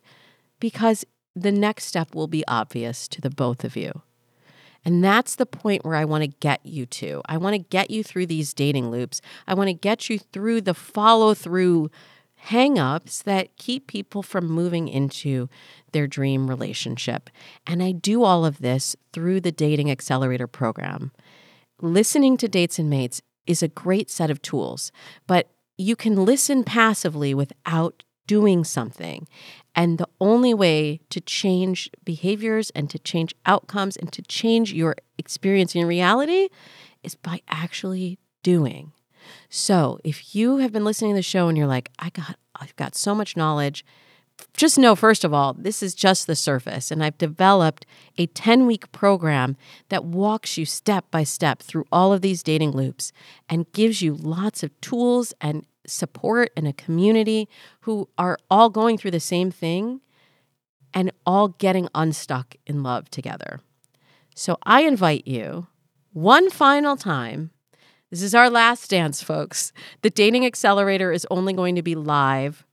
because 0.59 1.05
the 1.35 1.53
next 1.53 1.85
step 1.85 2.15
will 2.15 2.29
be 2.29 2.47
obvious 2.49 3.07
to 3.09 3.21
the 3.21 3.29
both 3.29 3.63
of 3.63 3.77
you. 3.77 4.01
And 4.87 5.05
that's 5.05 5.37
the 5.37 5.45
point 5.45 5.85
where 5.85 5.97
I 5.97 6.07
want 6.07 6.23
to 6.23 6.29
get 6.29 6.65
you 6.65 6.87
to. 6.87 7.21
I 7.27 7.37
want 7.37 7.55
to 7.55 7.59
get 7.59 7.91
you 7.91 8.03
through 8.03 8.27
these 8.27 8.55
dating 8.55 8.91
loops. 8.91 9.21
I 9.47 9.53
want 9.53 9.69
to 9.69 9.75
get 9.75 10.09
you 10.09 10.19
through 10.19 10.63
the 10.63 10.75
follow 10.75 11.35
through 11.35 11.91
hangups 12.49 13.23
that 13.25 13.57
keep 13.57 13.87
people 13.87 14.23
from 14.23 14.47
moving 14.47 14.89
into 14.89 15.49
their 15.93 16.07
dream 16.07 16.49
relationship. 16.49 17.31
And 17.67 17.83
I 17.83 17.93
do 17.93 18.23
all 18.23 18.45
of 18.45 18.59
this 18.59 18.95
through 19.13 19.41
the 19.41 19.53
Dating 19.53 19.91
Accelerator 19.91 20.47
program 20.47 21.13
listening 21.81 22.37
to 22.39 22.49
dates 22.49 22.79
and 22.79 22.89
mates 22.89 23.23
is 23.47 23.63
a 23.63 23.69
great 23.69 24.11
set 24.11 24.31
of 24.31 24.43
tools, 24.43 24.91
but 25.27 25.51
you 25.77 25.95
can 25.95 26.25
listen 26.25 26.65
passively 26.65 27.35
without 27.35 28.03
doing 28.27 28.65
something. 28.65 29.29
And 29.75 29.99
the 29.99 30.09
only 30.21 30.55
way 30.55 31.01
to 31.11 31.21
change 31.21 31.91
behaviors 32.05 32.71
and 32.71 32.91
to 32.91 32.99
change 32.99 33.35
outcomes 33.45 33.97
and 33.97 34.11
to 34.13 34.23
change 34.23 34.73
your 34.73 34.97
experience 35.19 35.75
in 35.75 35.87
reality 35.87 36.49
is 37.03 37.15
by 37.15 37.41
actually 37.49 38.19
doing. 38.43 38.93
So, 39.49 39.99
if 40.05 40.35
you 40.35 40.59
have 40.59 40.73
been 40.73 40.85
listening 40.85 41.13
to 41.13 41.17
the 41.17 41.23
show 41.23 41.49
and 41.49 41.57
you're 41.57 41.67
like, 41.67 41.91
I 41.99 42.11
got 42.11 42.37
I've 42.55 42.77
got 42.77 42.95
so 42.95 43.15
much 43.15 43.37
knowledge 43.37 43.85
just 44.55 44.79
know, 44.79 44.97
first 44.97 45.25
of 45.25 45.35
all, 45.35 45.55
this 45.55 45.83
is 45.83 45.95
just 45.95 46.27
the 46.27 46.37
surface. 46.37 46.91
And 46.91 47.05
I've 47.05 47.19
developed 47.19 47.87
a 48.17 48.27
10 48.27 48.67
week 48.67 48.91
program 48.93 49.57
that 49.89 50.05
walks 50.05 50.57
you 50.57 50.65
step 50.65 51.11
by 51.11 51.25
step 51.25 51.61
through 51.61 51.85
all 51.93 52.13
of 52.13 52.23
these 52.23 52.43
dating 52.43 52.73
loops 52.73 53.13
and 53.49 53.71
gives 53.73 54.03
you 54.03 54.15
lots 54.15 54.63
of 54.63 54.79
tools 54.81 55.35
and 55.41 55.67
support 55.87 56.51
and 56.57 56.67
a 56.67 56.73
community 56.73 57.49
who 57.81 58.09
are 58.19 58.39
all 58.51 58.71
going 58.71 58.99
through 58.99 59.11
the 59.11 59.21
same 59.21 59.51
thing 59.51 60.01
and 60.93 61.13
all 61.27 61.49
getting 61.49 61.89
unstuck 61.95 62.57
in 62.67 62.83
love 62.83 63.11
together. 63.11 63.61
So 64.35 64.59
I 64.63 64.83
invite 64.83 65.27
you 65.27 65.67
one 66.13 66.51
final 66.51 66.97
time. 66.97 67.51
This 68.17 68.23
is 68.23 68.35
our 68.35 68.49
last 68.49 68.89
dance, 68.89 69.23
folks. 69.23 69.75
The 70.01 70.09
Dating 70.09 70.47
Accelerator 70.47 71.13
is 71.13 71.27
only 71.31 71.53
going 71.53 71.75
to 71.75 71.83
be 71.83 71.95
live 71.95 72.65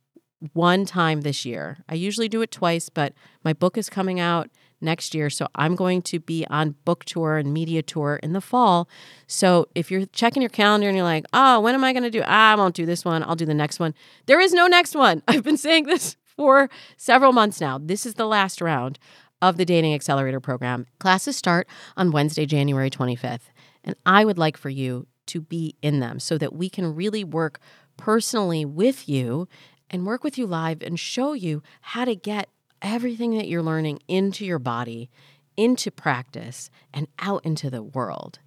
one 0.54 0.86
time 0.86 1.20
this 1.20 1.44
year. 1.44 1.80
I 1.90 1.96
usually 1.96 2.30
do 2.30 2.42
it 2.44 2.50
twice, 2.50 2.88
but 2.88 3.12
my 3.44 3.52
book 3.52 3.78
is 3.78 3.90
coming 3.90 4.22
out 4.22 4.50
next 4.80 5.14
year. 5.14 5.30
So 5.30 5.50
I'm 5.56 5.76
going 5.76 6.02
to 6.04 6.22
be 6.22 6.48
on 6.50 6.76
book 6.86 7.04
tour 7.04 7.36
and 7.36 7.54
media 7.54 7.82
tour 7.82 8.22
in 8.24 8.32
the 8.32 8.40
fall. 8.40 8.88
So 9.28 9.68
if 9.76 9.92
you're 9.92 10.06
checking 10.06 10.42
your 10.42 10.48
calendar 10.48 10.88
and 10.88 10.96
you're 10.96 11.04
like, 11.04 11.26
oh, 11.34 11.60
when 11.60 11.76
am 11.76 11.84
I 11.84 11.92
going 11.92 12.04
to 12.04 12.10
do? 12.10 12.24
Ah, 12.26 12.54
I 12.54 12.56
won't 12.56 12.74
do 12.74 12.86
this 12.86 13.04
one. 13.04 13.22
I'll 13.22 13.36
do 13.36 13.46
the 13.46 13.54
next 13.54 13.82
one. 13.82 13.94
There 14.28 14.40
is 14.40 14.54
no 14.54 14.68
next 14.68 14.96
one. 14.96 15.24
I've 15.28 15.44
been 15.44 15.58
saying 15.58 15.88
this 15.88 16.16
for 16.38 16.70
several 16.96 17.34
months 17.34 17.60
now. 17.60 17.78
This 17.78 18.06
is 18.06 18.14
the 18.14 18.28
last 18.28 18.62
round 18.62 18.98
of 19.42 19.58
the 19.58 19.66
Dating 19.66 19.94
Accelerator 19.94 20.40
program. 20.40 20.86
Classes 21.00 21.36
start 21.36 21.68
on 21.98 22.12
Wednesday, 22.12 22.46
January 22.46 22.90
25th. 22.90 23.50
And 23.84 23.98
I 24.06 24.24
would 24.24 24.38
like 24.38 24.56
for 24.56 24.70
you 24.70 25.06
to 25.28 25.42
be 25.42 25.76
in 25.82 26.00
them 26.00 26.20
so 26.20 26.38
that 26.38 26.54
we 26.54 26.70
can 26.70 26.96
really 26.96 27.24
work 27.24 27.60
personally 27.98 28.66
with 28.66 29.08
you 29.08 29.48
and 29.90 30.06
work 30.06 30.24
with 30.24 30.38
you 30.38 30.48
live 30.48 30.82
and 30.82 31.00
show 31.00 31.34
you 31.34 31.62
how 31.82 32.06
to 32.06 32.16
get 32.16 32.50
everything 32.82 33.38
that 33.38 33.48
you're 33.48 33.62
learning 33.62 34.00
into 34.08 34.46
your 34.46 34.60
body, 34.60 35.10
into 35.56 35.92
practice, 35.92 36.70
and 36.94 37.08
out 37.20 37.46
into 37.46 37.70
the 37.70 37.84
world. 37.84 38.40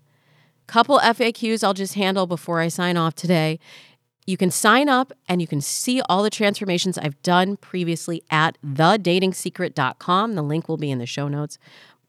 Couple 0.66 0.98
FAQs 0.98 1.62
I'll 1.62 1.74
just 1.74 1.94
handle 1.94 2.26
before 2.26 2.60
I 2.60 2.68
sign 2.68 2.96
off 2.96 3.14
today. 3.14 3.60
You 4.26 4.36
can 4.36 4.50
sign 4.50 4.88
up 4.88 5.12
and 5.28 5.40
you 5.40 5.46
can 5.46 5.60
see 5.60 6.02
all 6.08 6.24
the 6.24 6.30
transformations 6.30 6.98
I've 6.98 7.22
done 7.22 7.56
previously 7.56 8.24
at 8.28 8.58
thedatingsecret.com. 8.66 10.34
The 10.34 10.42
link 10.42 10.68
will 10.68 10.76
be 10.76 10.90
in 10.90 10.98
the 10.98 11.06
show 11.06 11.28
notes. 11.28 11.58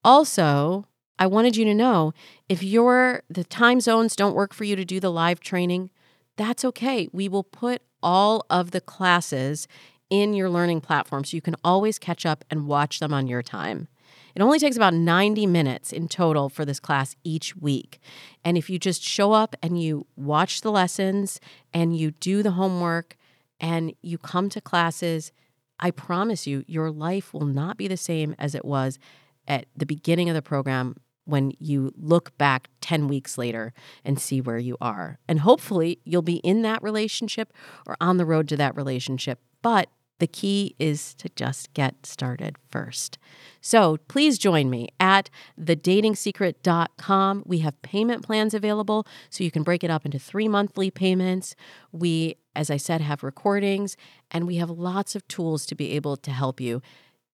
Also, 0.03 0.85
I 1.19 1.27
wanted 1.27 1.55
you 1.55 1.65
to 1.65 1.73
know 1.73 2.13
if 2.47 2.61
your 2.63 3.23
the 3.29 3.43
time 3.43 3.81
zones 3.81 4.15
don't 4.15 4.35
work 4.35 4.53
for 4.53 4.63
you 4.63 4.75
to 4.75 4.85
do 4.85 4.99
the 4.99 5.11
live 5.11 5.39
training, 5.39 5.89
that's 6.35 6.63
okay. 6.63 7.09
We 7.11 7.27
will 7.27 7.43
put 7.43 7.81
all 8.03 8.45
of 8.49 8.71
the 8.71 8.81
classes 8.81 9.67
in 10.09 10.33
your 10.33 10.49
learning 10.49 10.81
platform 10.81 11.23
so 11.23 11.35
you 11.35 11.41
can 11.41 11.55
always 11.63 11.99
catch 11.99 12.25
up 12.25 12.45
and 12.49 12.67
watch 12.67 12.99
them 12.99 13.13
on 13.13 13.27
your 13.27 13.41
time. 13.41 13.87
It 14.35 14.41
only 14.41 14.59
takes 14.59 14.77
about 14.77 14.93
90 14.93 15.47
minutes 15.47 15.91
in 15.91 16.07
total 16.07 16.47
for 16.47 16.63
this 16.63 16.79
class 16.79 17.15
each 17.23 17.55
week. 17.55 17.99
And 18.45 18.55
if 18.55 18.69
you 18.69 18.77
just 18.77 19.01
show 19.01 19.33
up 19.33 19.55
and 19.63 19.81
you 19.81 20.05
watch 20.15 20.61
the 20.61 20.71
lessons 20.71 21.39
and 21.73 21.97
you 21.97 22.11
do 22.11 22.43
the 22.43 22.51
homework 22.51 23.17
and 23.59 23.93
you 24.03 24.19
come 24.19 24.49
to 24.49 24.61
classes, 24.61 25.31
I 25.79 25.89
promise 25.89 26.45
you, 26.45 26.63
your 26.67 26.91
life 26.91 27.33
will 27.33 27.47
not 27.47 27.77
be 27.77 27.87
the 27.87 27.97
same 27.97 28.35
as 28.37 28.53
it 28.53 28.63
was 28.63 28.99
at 29.47 29.65
the 29.75 29.87
beginning 29.87 30.29
of 30.29 30.35
the 30.35 30.41
program 30.43 30.95
when 31.27 31.51
you 31.59 31.91
look 31.95 32.37
back 32.37 32.69
10 32.81 33.07
weeks 33.07 33.37
later 33.37 33.73
and 34.03 34.19
see 34.19 34.41
where 34.41 34.57
you 34.57 34.77
are. 34.81 35.19
And 35.27 35.41
hopefully, 35.41 35.99
you'll 36.03 36.21
be 36.21 36.37
in 36.37 36.61
that 36.63 36.81
relationship 36.81 37.53
or 37.85 37.97
on 37.99 38.17
the 38.17 38.25
road 38.25 38.47
to 38.49 38.57
that 38.57 38.75
relationship. 38.75 39.39
But 39.61 39.89
the 40.19 40.27
key 40.27 40.75
is 40.79 41.13
to 41.15 41.29
just 41.35 41.73
get 41.73 42.05
started 42.05 42.55
first. 42.71 43.17
So 43.61 43.97
please 44.07 44.37
join 44.37 44.69
me 44.69 44.89
at 44.99 45.29
thedatingsecret.com. 45.59 47.43
We 47.45 47.59
have 47.59 47.81
payment 47.81 48.23
plans 48.23 48.53
available 48.53 49.05
so 49.29 49.43
you 49.43 49.51
can 49.51 49.63
break 49.63 49.83
it 49.83 49.91
up 49.91 50.05
into 50.05 50.17
three 50.17 50.47
monthly 50.47 50.89
payments. 50.89 51.55
We, 51.91 52.37
as 52.55 52.71
I 52.71 52.77
said, 52.77 53.01
have 53.01 53.23
recordings 53.23 53.95
and 54.31 54.47
we 54.47 54.55
have 54.55 54.69
lots 54.69 55.15
of 55.15 55.27
tools 55.27 55.65
to 55.67 55.75
be 55.75 55.91
able 55.91 56.17
to 56.17 56.31
help 56.31 56.59
you 56.59 56.81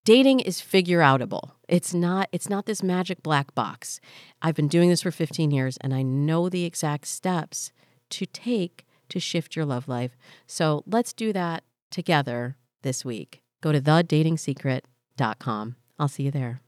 dating 0.05 0.39
is 0.41 0.61
figure 0.61 0.99
outable. 0.99 1.51
It's 1.67 1.93
not 1.93 2.29
it's 2.31 2.49
not 2.49 2.65
this 2.65 2.83
magic 2.83 3.23
black 3.23 3.53
box. 3.55 3.99
I've 4.41 4.55
been 4.55 4.67
doing 4.67 4.89
this 4.89 5.01
for 5.01 5.11
15 5.11 5.51
years 5.51 5.77
and 5.81 5.93
I 5.93 6.01
know 6.01 6.49
the 6.49 6.65
exact 6.65 7.07
steps 7.07 7.71
to 8.11 8.25
take 8.25 8.85
to 9.09 9.19
shift 9.19 9.55
your 9.55 9.65
love 9.65 9.87
life. 9.87 10.17
So 10.47 10.83
let's 10.85 11.13
do 11.13 11.33
that 11.33 11.63
together 11.91 12.57
this 12.81 13.05
week. 13.05 13.41
Go 13.61 13.71
to 13.71 13.79
thedatingsecret.com. 13.79 15.75
I'll 15.99 16.07
see 16.07 16.23
you 16.23 16.31
there. 16.31 16.62